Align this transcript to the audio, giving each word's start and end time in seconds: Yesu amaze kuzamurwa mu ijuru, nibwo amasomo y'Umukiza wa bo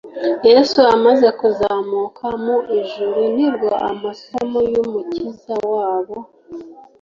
Yesu 0.49 0.79
amaze 0.95 1.27
kuzamurwa 1.39 2.27
mu 2.43 2.57
ijuru, 2.79 3.19
nibwo 3.35 3.69
amasomo 3.89 4.59
y'Umukiza 4.71 5.55
wa 5.73 5.93
bo 6.05 6.17